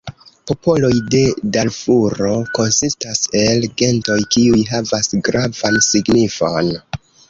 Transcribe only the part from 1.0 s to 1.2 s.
de